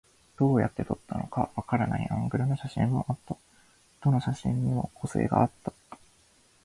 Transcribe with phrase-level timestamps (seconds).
[0.39, 3.37] どうやって撮ったのかわからないアングルの写真もあった。
[4.03, 5.71] どの写真にも個性があった。